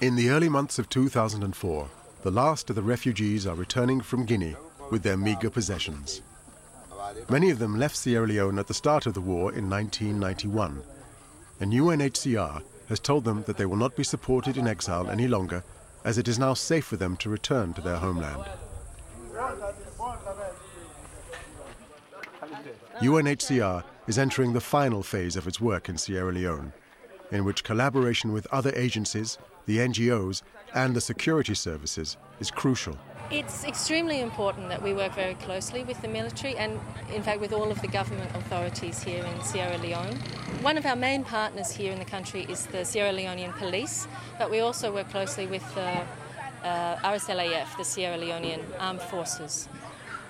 In 0.00 0.14
the 0.14 0.30
early 0.30 0.48
months 0.48 0.78
of 0.78 0.88
2004, 0.88 1.88
the 2.22 2.30
last 2.30 2.70
of 2.70 2.76
the 2.76 2.82
refugees 2.82 3.46
are 3.46 3.56
returning 3.56 4.00
from 4.00 4.24
Guinea 4.24 4.54
with 4.90 5.02
their 5.02 5.16
meager 5.16 5.50
possessions. 5.50 6.22
Many 7.28 7.50
of 7.50 7.58
them 7.58 7.78
left 7.78 7.96
Sierra 7.96 8.26
Leone 8.26 8.58
at 8.58 8.68
the 8.68 8.74
start 8.74 9.06
of 9.06 9.14
the 9.14 9.20
war 9.20 9.52
in 9.52 9.68
1991, 9.68 10.82
and 11.60 11.72
UNHCR 11.72 12.62
has 12.88 13.00
told 13.00 13.24
them 13.24 13.42
that 13.44 13.56
they 13.56 13.66
will 13.66 13.76
not 13.76 13.96
be 13.96 14.04
supported 14.04 14.56
in 14.56 14.68
exile 14.68 15.10
any 15.10 15.26
longer 15.26 15.64
as 16.04 16.18
it 16.18 16.28
is 16.28 16.38
now 16.38 16.54
safe 16.54 16.84
for 16.84 16.96
them 16.96 17.16
to 17.16 17.28
return 17.28 17.74
to 17.74 17.80
their 17.80 17.96
homeland. 17.98 18.44
UNHCR 23.00 23.84
is 24.06 24.18
entering 24.18 24.52
the 24.52 24.60
final 24.60 25.02
phase 25.02 25.36
of 25.36 25.46
its 25.46 25.60
work 25.60 25.88
in 25.88 25.98
Sierra 25.98 26.32
Leone, 26.32 26.72
in 27.30 27.44
which 27.44 27.64
collaboration 27.64 28.32
with 28.32 28.46
other 28.52 28.72
agencies, 28.74 29.38
the 29.66 29.78
NGOs, 29.78 30.42
and 30.74 30.94
the 30.94 31.00
security 31.00 31.54
services 31.54 32.16
is 32.40 32.50
crucial. 32.50 32.96
It's 33.30 33.64
extremely 33.64 34.20
important 34.22 34.70
that 34.70 34.82
we 34.82 34.94
work 34.94 35.14
very 35.14 35.34
closely 35.34 35.84
with 35.84 36.00
the 36.00 36.08
military 36.08 36.56
and, 36.56 36.80
in 37.14 37.22
fact, 37.22 37.40
with 37.40 37.52
all 37.52 37.70
of 37.70 37.80
the 37.82 37.88
government 37.88 38.34
authorities 38.34 39.02
here 39.02 39.22
in 39.22 39.42
Sierra 39.42 39.76
Leone. 39.78 40.16
One 40.62 40.78
of 40.78 40.86
our 40.86 40.96
main 40.96 41.24
partners 41.24 41.70
here 41.70 41.92
in 41.92 41.98
the 41.98 42.06
country 42.06 42.46
is 42.48 42.64
the 42.66 42.84
Sierra 42.86 43.12
Leonean 43.12 43.54
Police, 43.58 44.08
but 44.38 44.50
we 44.50 44.60
also 44.60 44.92
work 44.92 45.10
closely 45.10 45.46
with 45.46 45.62
the 45.74 46.02
uh, 46.64 46.96
RSLAF, 46.96 47.76
the 47.76 47.84
Sierra 47.84 48.16
Leonean 48.16 48.64
Armed 48.78 49.02
Forces. 49.02 49.68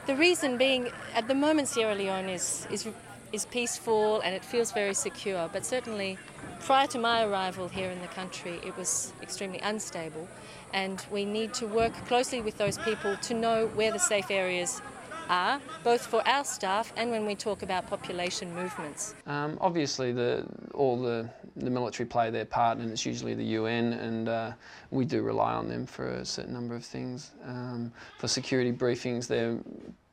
The 0.09 0.17
reason 0.17 0.57
being, 0.57 0.91
at 1.15 1.29
the 1.29 1.35
moment, 1.35 1.69
Sierra 1.69 1.95
Leone 1.95 2.31
is, 2.31 2.67
is, 2.71 2.89
is 3.31 3.45
peaceful 3.45 4.23
and 4.23 4.35
it 4.35 4.43
feels 4.43 4.73
very 4.73 4.95
secure, 4.95 5.51
but 5.53 5.67
certainly 5.67 6.17
prior 6.61 6.87
to 6.87 6.99
my 6.99 7.27
arrival 7.27 7.69
here 7.69 7.91
in 7.91 8.01
the 8.01 8.07
country, 8.07 8.59
it 8.65 8.75
was 8.79 9.13
extremely 9.21 9.59
unstable 9.59 10.27
and 10.73 11.05
we 11.13 11.27
need 11.27 11.53
to 11.53 11.67
work 11.67 11.93
closely 12.07 12.41
with 12.41 12.57
those 12.57 12.79
people 12.79 13.19
to 13.19 13.35
know 13.35 13.67
where 13.75 13.93
the 13.93 13.99
safe 13.99 14.31
areas 14.31 14.81
are, 15.29 15.61
both 15.85 16.07
for 16.07 16.27
our 16.27 16.43
staff 16.43 16.91
and 16.97 17.11
when 17.11 17.27
we 17.27 17.35
talk 17.35 17.63
about 17.63 17.87
population 17.87 18.55
movements. 18.55 19.15
Um, 19.27 19.59
obviously, 19.61 20.13
the, 20.13 20.47
all 20.73 21.03
the, 21.03 21.29
the 21.59 21.71
military 21.71 22.07
play 22.07 22.31
their 22.31 22.45
part, 22.45 22.79
and 22.79 22.91
it's 22.91 23.05
usually 23.05 23.35
the 23.35 23.45
UN, 23.45 23.93
and 23.95 24.29
uh, 24.29 24.53
we 24.91 25.05
do 25.05 25.23
rely 25.23 25.53
on 25.55 25.69
them 25.69 25.87
for 25.87 26.09
a 26.09 26.25
certain 26.25 26.53
number 26.53 26.75
of 26.75 26.85
things. 26.85 27.33
Um, 27.45 27.93
for 28.19 28.29
security 28.29 28.73
briefings, 28.73 29.27
they're 29.27 29.59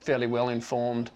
fairly 0.01 0.27
well 0.27 0.49
informed. 0.49 1.11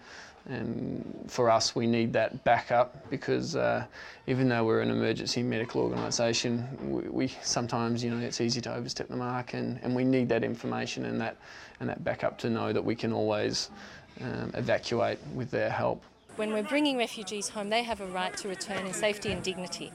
And 0.48 1.26
for 1.28 1.50
us, 1.50 1.76
we 1.76 1.86
need 1.86 2.14
that 2.14 2.42
backup 2.44 3.08
because 3.10 3.56
uh, 3.56 3.84
even 4.26 4.48
though 4.48 4.64
we're 4.64 4.80
an 4.80 4.90
emergency 4.90 5.42
medical 5.42 5.82
organisation, 5.82 6.66
we, 6.90 7.02
we, 7.08 7.28
sometimes, 7.42 8.02
you 8.02 8.10
know, 8.10 8.18
it's 8.18 8.40
easy 8.40 8.60
to 8.62 8.74
overstep 8.74 9.08
the 9.08 9.16
mark, 9.16 9.52
and, 9.52 9.78
and 9.82 9.94
we 9.94 10.02
need 10.02 10.28
that 10.30 10.42
information 10.42 11.04
and 11.04 11.20
that 11.20 11.36
and 11.78 11.88
that 11.88 12.02
backup 12.04 12.38
to 12.38 12.50
know 12.50 12.72
that 12.72 12.84
we 12.84 12.94
can 12.94 13.12
always 13.12 13.70
um, 14.20 14.50
evacuate 14.54 15.18
with 15.34 15.50
their 15.50 15.70
help. 15.70 16.02
When 16.36 16.52
we're 16.52 16.62
bringing 16.62 16.96
refugees 16.96 17.48
home, 17.48 17.68
they 17.70 17.82
have 17.82 18.00
a 18.00 18.06
right 18.06 18.36
to 18.38 18.48
return 18.48 18.86
in 18.86 18.92
safety 18.92 19.32
and 19.32 19.42
dignity. 19.42 19.92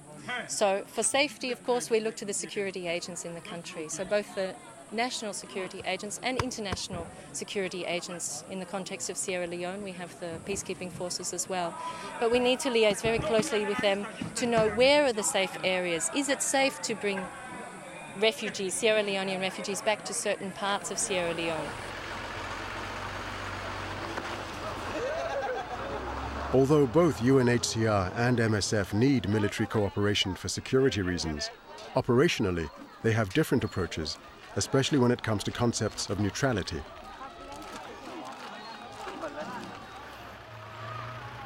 So, 0.48 0.84
for 0.88 1.04
safety, 1.04 1.52
of 1.52 1.64
course, 1.66 1.90
we 1.90 2.00
look 2.00 2.16
to 2.18 2.26
the 2.26 2.34
security 2.34 2.88
agents 2.88 3.26
in 3.26 3.34
the 3.34 3.42
country. 3.42 3.90
So, 3.90 4.06
both 4.06 4.34
the 4.36 4.56
national 4.92 5.34
security 5.34 5.82
agents 5.86 6.20
and 6.24 6.42
international 6.42 7.06
security 7.34 7.86
agents 7.86 8.44
in 8.50 8.60
the 8.60 8.66
context 8.66 9.10
of 9.10 9.18
Sierra 9.18 9.48
Leone. 9.48 9.84
We 9.84 9.92
have 9.94 10.18
the 10.20 10.32
peacekeeping 10.46 10.92
forces 10.92 11.34
as 11.34 11.50
well. 11.50 11.76
But 12.20 12.32
we 12.32 12.40
need 12.40 12.60
to 12.62 12.70
liaise 12.70 13.02
very 13.02 13.20
closely 13.20 13.66
with 13.66 13.78
them 13.80 14.06
to 14.36 14.46
know 14.46 14.70
where 14.70 15.06
are 15.06 15.14
the 15.14 15.24
safe 15.24 15.58
areas. 15.64 16.10
Is 16.16 16.30
it 16.30 16.42
safe 16.42 16.82
to 16.84 16.96
bring 16.96 17.20
refugees, 18.20 18.74
Sierra 18.74 19.04
Leonean 19.04 19.42
refugees, 19.42 19.82
back 19.82 20.06
to 20.06 20.14
certain 20.14 20.52
parts 20.52 20.92
of 20.92 20.98
Sierra 20.98 21.34
Leone? 21.34 21.68
Although 26.56 26.88
both 26.88 27.20
UNHCR 27.20 28.14
and 28.16 28.38
MSF 28.38 28.94
need 28.94 29.28
military 29.28 29.68
cooperation 29.68 30.36
for 30.36 30.48
security 30.48 31.02
reasons, 31.02 31.50
operationally 31.96 32.70
they 33.04 33.12
have 33.12 33.34
different 33.34 33.66
approaches 33.66 34.18
especially 34.56 34.98
when 34.98 35.12
it 35.12 35.22
comes 35.22 35.44
to 35.44 35.52
concepts 35.52 36.10
of 36.10 36.20
neutrality. 36.20 36.82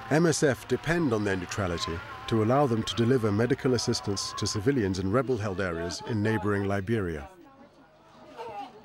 MSF 0.09 0.68
depend 0.68 1.14
on 1.14 1.24
their 1.24 1.36
neutrality 1.36 2.00
to 2.28 2.44
allow 2.44 2.68
them 2.68 2.84
to 2.84 2.96
deliver 2.96 3.31
medical 3.31 3.74
assistance 3.74 4.34
to 4.38 4.48
civilians 4.48 5.00
in 5.00 5.12
rebel-held 5.12 5.59
areas 5.59 6.02
in 6.08 6.22
neighboring 6.22 6.66
Liberia. 6.66 7.28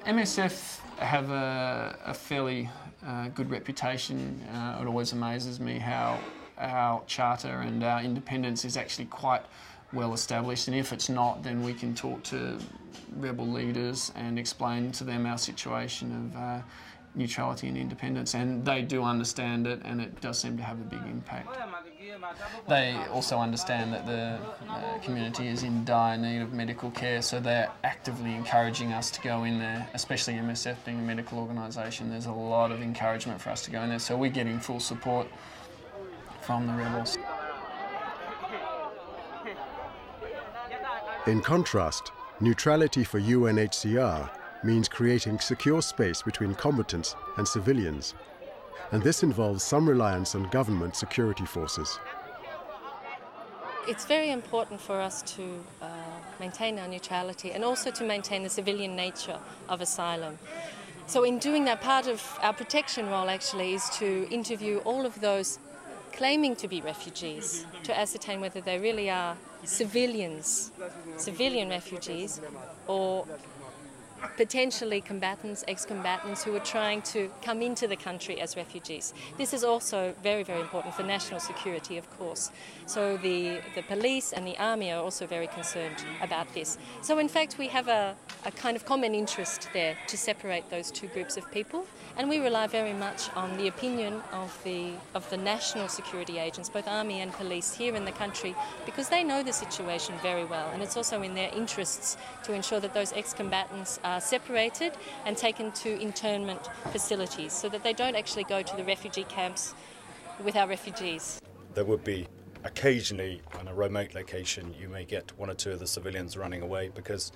MSF 0.06 0.80
have 0.98 1.30
a, 1.30 1.96
a 2.04 2.12
fairly 2.12 2.68
uh, 3.06 3.28
good 3.28 3.50
reputation. 3.50 4.40
Uh, 4.52 4.78
it 4.82 4.86
always 4.86 5.12
amazes 5.12 5.60
me 5.60 5.78
how 5.78 6.18
our 6.58 7.02
charter 7.06 7.60
and 7.60 7.82
our 7.82 8.02
independence 8.02 8.64
is 8.66 8.76
actually 8.76 9.06
quite 9.06 9.42
well 9.94 10.12
established, 10.12 10.68
and 10.68 10.76
if 10.76 10.92
it's 10.92 11.08
not, 11.08 11.42
then 11.42 11.62
we 11.62 11.72
can 11.72 11.94
talk 11.94 12.22
to 12.24 12.58
rebel 13.16 13.46
leaders 13.46 14.12
and 14.14 14.38
explain 14.38 14.92
to 14.92 15.04
them 15.04 15.24
our 15.24 15.38
situation 15.38 16.32
of 16.34 16.36
uh, 16.36 16.62
neutrality 17.14 17.68
and 17.68 17.76
independence, 17.78 18.34
and 18.34 18.64
they 18.64 18.82
do 18.82 19.02
understand 19.02 19.66
it, 19.66 19.80
and 19.84 20.00
it 20.00 20.20
does 20.20 20.38
seem 20.38 20.56
to 20.56 20.62
have 20.62 20.80
a 20.80 20.84
big 20.84 21.00
impact. 21.06 21.48
They 22.68 22.96
also 23.12 23.38
understand 23.38 23.92
that 23.92 24.06
the 24.06 24.38
uh, 24.68 24.98
community 24.98 25.48
is 25.48 25.62
in 25.62 25.84
dire 25.84 26.16
need 26.16 26.40
of 26.40 26.52
medical 26.52 26.90
care, 26.90 27.22
so 27.22 27.40
they're 27.40 27.70
actively 27.82 28.34
encouraging 28.34 28.92
us 28.92 29.10
to 29.12 29.20
go 29.20 29.44
in 29.44 29.58
there, 29.58 29.88
especially 29.94 30.34
MSF 30.34 30.76
being 30.84 30.98
a 30.98 31.02
medical 31.02 31.38
organisation. 31.38 32.10
There's 32.10 32.26
a 32.26 32.32
lot 32.32 32.72
of 32.72 32.82
encouragement 32.82 33.40
for 33.40 33.50
us 33.50 33.64
to 33.64 33.70
go 33.70 33.82
in 33.82 33.90
there, 33.90 33.98
so 33.98 34.16
we're 34.16 34.30
getting 34.30 34.58
full 34.58 34.80
support 34.80 35.26
from 36.42 36.66
the 36.66 36.72
rebels. 36.74 37.18
In 41.26 41.40
contrast, 41.40 42.12
neutrality 42.40 43.02
for 43.02 43.20
UNHCR 43.20 44.30
means 44.62 44.88
creating 44.88 45.38
secure 45.38 45.82
space 45.82 46.22
between 46.22 46.54
combatants 46.54 47.16
and 47.36 47.46
civilians, 47.46 48.14
and 48.92 49.02
this 49.02 49.22
involves 49.22 49.62
some 49.62 49.88
reliance 49.88 50.34
on 50.34 50.44
government 50.50 50.96
security 50.96 51.44
forces. 51.44 51.98
It's 53.86 54.06
very 54.06 54.30
important 54.30 54.80
for 54.80 55.00
us 55.00 55.20
to 55.36 55.42
uh, 55.82 55.86
maintain 56.40 56.78
our 56.78 56.88
neutrality 56.88 57.52
and 57.52 57.62
also 57.62 57.90
to 57.90 58.04
maintain 58.04 58.42
the 58.42 58.48
civilian 58.48 58.96
nature 58.96 59.38
of 59.68 59.80
asylum. 59.80 60.38
So, 61.06 61.22
in 61.24 61.38
doing 61.38 61.66
that, 61.66 61.82
part 61.82 62.06
of 62.06 62.22
our 62.40 62.54
protection 62.54 63.10
role 63.10 63.28
actually 63.28 63.74
is 63.74 63.90
to 63.98 64.26
interview 64.30 64.78
all 64.78 65.04
of 65.04 65.20
those 65.20 65.58
claiming 66.12 66.56
to 66.56 66.68
be 66.68 66.80
refugees 66.80 67.66
to 67.82 67.98
ascertain 67.98 68.40
whether 68.40 68.60
they 68.60 68.78
really 68.78 69.10
are 69.10 69.36
civilians, 69.64 70.70
civilian 71.16 71.68
refugees, 71.68 72.40
or 72.86 73.26
potentially 74.36 75.00
combatants, 75.00 75.64
ex-combatants 75.68 76.44
who 76.44 76.54
are 76.54 76.60
trying 76.60 77.02
to 77.02 77.30
come 77.42 77.62
into 77.62 77.86
the 77.86 77.96
country 77.96 78.40
as 78.40 78.56
refugees. 78.56 79.14
This 79.38 79.52
is 79.52 79.64
also 79.64 80.14
very, 80.22 80.42
very 80.42 80.60
important 80.60 80.94
for 80.94 81.02
national 81.02 81.40
security, 81.40 81.98
of 81.98 82.10
course. 82.18 82.50
So 82.86 83.16
the, 83.16 83.60
the 83.74 83.82
police 83.82 84.32
and 84.32 84.46
the 84.46 84.58
army 84.58 84.92
are 84.92 85.02
also 85.02 85.26
very 85.26 85.46
concerned 85.46 86.04
about 86.22 86.52
this. 86.54 86.78
So 87.02 87.18
in 87.18 87.28
fact, 87.28 87.58
we 87.58 87.68
have 87.68 87.88
a, 87.88 88.16
a 88.44 88.50
kind 88.50 88.76
of 88.76 88.84
common 88.84 89.14
interest 89.14 89.68
there 89.72 89.96
to 90.06 90.16
separate 90.16 90.68
those 90.70 90.90
two 90.90 91.06
groups 91.08 91.36
of 91.36 91.50
people, 91.50 91.86
and 92.16 92.28
we 92.28 92.38
rely 92.38 92.66
very 92.66 92.92
much 92.92 93.34
on 93.34 93.56
the 93.56 93.68
opinion 93.68 94.20
of 94.32 94.56
the 94.64 94.92
of 95.14 95.28
the 95.30 95.36
national 95.36 95.88
security 95.88 96.38
agents, 96.38 96.68
both 96.68 96.86
army 96.86 97.20
and 97.20 97.32
police 97.32 97.74
here 97.74 97.94
in 97.94 98.04
the 98.04 98.12
country, 98.12 98.54
because 98.84 99.08
they 99.08 99.24
know 99.24 99.42
the 99.42 99.52
situation 99.52 100.14
very 100.22 100.44
well, 100.44 100.70
and 100.72 100.82
it's 100.82 100.96
also 100.96 101.22
in 101.22 101.34
their 101.34 101.50
interests 101.54 102.16
to 102.42 102.52
ensure 102.52 102.80
that 102.80 102.92
those 102.92 103.12
ex-combatants 103.14 103.98
are 104.04 104.20
separated 104.20 104.92
and 105.24 105.36
taken 105.36 105.72
to 105.72 106.00
internment 106.00 106.68
facilities 106.92 107.52
so 107.52 107.68
that 107.68 107.82
they 107.82 107.92
don't 107.92 108.16
actually 108.16 108.44
go 108.44 108.62
to 108.62 108.76
the 108.76 108.84
refugee 108.84 109.24
camps 109.24 109.74
with 110.44 110.56
our 110.56 110.68
refugees. 110.68 111.40
There 111.74 111.84
would 111.84 112.04
be 112.04 112.28
occasionally 112.64 113.42
on 113.58 113.68
a 113.68 113.74
remote 113.74 114.14
location 114.14 114.74
you 114.80 114.88
may 114.88 115.04
get 115.04 115.36
one 115.38 115.50
or 115.50 115.54
two 115.54 115.72
of 115.72 115.78
the 115.78 115.86
civilians 115.86 116.34
running 116.36 116.62
away 116.62 116.90
because 116.94 117.30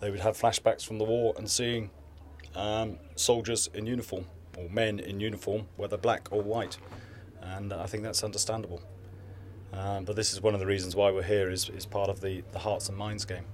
they 0.00 0.10
would 0.10 0.20
have 0.20 0.36
flashbacks 0.36 0.84
from 0.84 0.98
the 0.98 1.04
war 1.04 1.34
and 1.36 1.48
seeing 1.48 1.90
um, 2.54 2.98
soldiers 3.16 3.68
in 3.74 3.86
uniform 3.86 4.26
or 4.56 4.68
men 4.68 4.98
in 4.98 5.20
uniform, 5.20 5.66
whether 5.76 5.96
black 5.96 6.28
or 6.30 6.42
white, 6.42 6.78
and 7.40 7.72
I 7.72 7.86
think 7.86 8.02
that's 8.02 8.24
understandable. 8.24 8.82
Um, 9.72 10.04
but 10.04 10.16
this 10.16 10.32
is 10.32 10.40
one 10.40 10.54
of 10.54 10.60
the 10.60 10.66
reasons 10.66 10.96
why 10.96 11.10
we're 11.10 11.22
here 11.22 11.48
is, 11.48 11.68
is 11.68 11.86
part 11.86 12.10
of 12.10 12.20
the, 12.20 12.42
the 12.52 12.58
hearts 12.58 12.88
and 12.88 12.98
minds 12.98 13.24
game. 13.24 13.44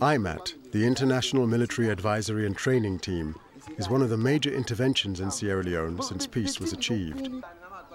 IMATT, 0.00 0.54
the 0.70 0.86
International 0.86 1.46
Military 1.46 1.88
Advisory 1.88 2.46
and 2.46 2.56
Training 2.56 3.00
Team, 3.00 3.34
is 3.76 3.88
one 3.88 4.02
of 4.02 4.10
the 4.10 4.16
major 4.16 4.52
interventions 4.52 5.20
in 5.20 5.30
Sierra 5.30 5.62
Leone 5.62 6.00
since 6.02 6.26
peace 6.26 6.58
was 6.58 6.72
achieved. 6.72 7.30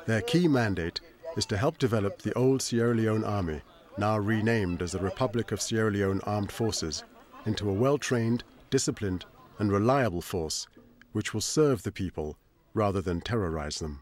Their 0.05 0.21
key 0.21 0.47
mandate 0.47 0.99
is 1.35 1.45
to 1.47 1.57
help 1.57 1.77
develop 1.77 2.21
the 2.21 2.33
old 2.37 2.61
Sierra 2.61 2.93
Leone 2.93 3.23
Army, 3.23 3.61
now 3.97 4.17
renamed 4.17 4.81
as 4.81 4.91
the 4.91 4.99
Republic 4.99 5.51
of 5.51 5.61
Sierra 5.61 5.91
Leone 5.91 6.21
Armed 6.25 6.51
Forces, 6.51 7.03
into 7.45 7.69
a 7.69 7.73
well 7.73 7.97
trained, 7.97 8.43
disciplined, 8.69 9.25
and 9.59 9.71
reliable 9.71 10.21
force 10.21 10.67
which 11.13 11.33
will 11.33 11.41
serve 11.41 11.83
the 11.83 11.91
people 11.91 12.35
rather 12.73 13.01
than 13.01 13.21
terrorize 13.21 13.79
them. 13.79 14.01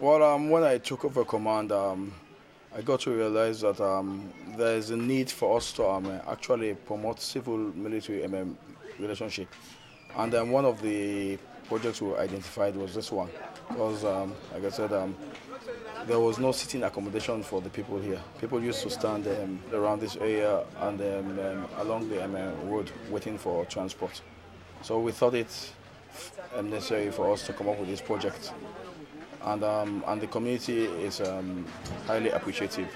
Well, 0.00 0.22
um, 0.22 0.50
when 0.50 0.64
I 0.64 0.78
took 0.78 1.04
over 1.04 1.24
command, 1.24 1.70
um, 1.70 2.12
I 2.74 2.80
got 2.80 3.00
to 3.00 3.10
realize 3.10 3.60
that 3.60 3.80
um, 3.80 4.32
there 4.56 4.76
is 4.76 4.90
a 4.90 4.96
need 4.96 5.30
for 5.30 5.58
us 5.58 5.72
to 5.74 5.86
um, 5.86 6.06
actually 6.26 6.74
promote 6.74 7.20
civil-military 7.20 8.24
um, 8.24 8.58
relationship. 8.98 9.48
And 10.16 10.34
um, 10.34 10.50
one 10.50 10.64
of 10.64 10.82
the 10.82 11.38
projects 11.68 12.02
we 12.02 12.14
identified 12.16 12.76
was 12.76 12.94
this 12.94 13.10
one. 13.10 13.30
Because, 13.68 14.04
um, 14.04 14.34
like 14.52 14.64
I 14.64 14.70
said, 14.70 14.92
um, 14.92 15.16
there 16.06 16.20
was 16.20 16.38
no 16.38 16.52
sitting 16.52 16.82
accommodation 16.82 17.42
for 17.42 17.60
the 17.60 17.70
people 17.70 17.98
here. 17.98 18.20
People 18.40 18.62
used 18.62 18.82
to 18.82 18.90
stand 18.90 19.26
um, 19.26 19.60
around 19.72 20.00
this 20.00 20.16
area 20.16 20.64
and 20.80 21.00
um, 21.00 21.38
um, 21.38 21.68
along 21.78 22.08
the 22.08 22.18
road 22.64 22.90
waiting 23.08 23.38
for 23.38 23.64
transport. 23.66 24.20
So 24.82 24.98
we 25.00 25.12
thought 25.12 25.34
it 25.34 25.72
necessary 26.62 27.10
for 27.10 27.32
us 27.32 27.46
to 27.46 27.52
come 27.52 27.68
up 27.68 27.78
with 27.78 27.88
this 27.88 28.00
project. 28.00 28.52
And, 29.44 29.62
and 29.64 30.20
the 30.20 30.26
community 30.26 30.84
is 30.84 31.22
highly 32.06 32.30
appreciative. 32.30 32.88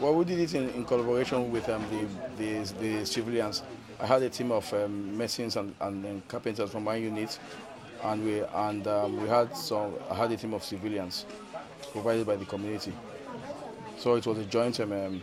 Well, 0.00 0.14
we 0.14 0.24
did 0.24 0.40
it 0.40 0.54
in, 0.54 0.68
in 0.70 0.84
collaboration 0.84 1.52
with 1.52 1.66
the, 1.66 1.78
the, 2.36 2.74
the, 2.80 3.06
civilians. 3.06 3.62
I 4.00 4.06
had 4.06 4.22
a 4.22 4.28
team 4.28 4.52
of 4.52 4.72
um, 4.72 5.20
and, 5.20 5.74
and, 5.80 6.28
carpenters 6.28 6.70
from 6.70 6.84
my 6.84 6.96
unit, 6.96 7.38
and 8.02 8.24
we 8.24 8.40
and 8.40 8.86
um, 8.86 9.20
we 9.22 9.28
had 9.28 9.56
some. 9.56 9.94
I 10.10 10.14
had 10.14 10.32
a 10.32 10.36
team 10.36 10.54
of 10.54 10.64
civilians 10.64 11.26
provided 11.92 12.26
by 12.26 12.36
the 12.36 12.44
community. 12.44 12.92
So 13.98 14.14
it 14.14 14.26
was 14.26 14.38
a 14.38 14.44
joint 14.44 14.80
um, 14.80 14.92
um, 14.92 15.22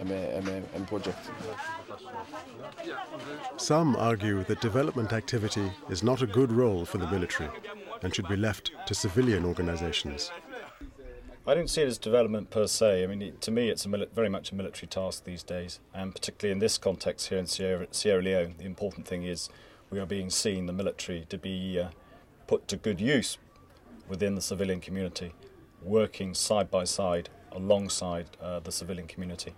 um, 0.00 0.86
project. 0.86 1.18
Some 3.56 3.96
argue 3.96 4.44
that 4.44 4.60
development 4.60 5.12
activity 5.12 5.70
is 5.88 6.02
not 6.02 6.22
a 6.22 6.26
good 6.26 6.50
role 6.50 6.84
for 6.84 6.98
the 6.98 7.06
military 7.06 7.50
and 8.02 8.14
should 8.14 8.28
be 8.28 8.36
left 8.36 8.72
to 8.86 8.94
civilian 8.94 9.44
organizations. 9.44 10.30
I 11.46 11.52
don't 11.52 11.68
see 11.68 11.82
it 11.82 11.88
as 11.88 11.98
development 11.98 12.48
per 12.48 12.66
se. 12.66 13.04
I 13.04 13.06
mean, 13.06 13.34
to 13.38 13.50
me, 13.50 13.68
it's 13.68 13.84
mili- 13.84 14.10
very 14.14 14.30
much 14.30 14.50
a 14.50 14.54
military 14.54 14.86
task 14.86 15.24
these 15.24 15.42
days, 15.42 15.78
and 15.92 16.14
particularly 16.14 16.52
in 16.52 16.58
this 16.58 16.78
context 16.78 17.28
here 17.28 17.36
in 17.36 17.46
Sierra, 17.46 17.86
Sierra 17.90 18.22
Leone, 18.22 18.54
the 18.56 18.64
important 18.64 19.06
thing 19.06 19.24
is 19.24 19.50
we 19.90 20.00
are 20.00 20.06
being 20.06 20.30
seen, 20.30 20.64
the 20.64 20.72
military, 20.72 21.26
to 21.28 21.36
be 21.36 21.78
uh, 21.78 21.88
put 22.46 22.66
to 22.68 22.78
good 22.78 22.98
use 22.98 23.36
within 24.08 24.36
the 24.36 24.40
civilian 24.40 24.80
community, 24.80 25.34
working 25.82 26.32
side 26.32 26.70
by 26.70 26.84
side 26.84 27.28
alongside 27.52 28.26
uh, 28.40 28.60
the 28.60 28.72
civilian 28.72 29.06
community. 29.06 29.52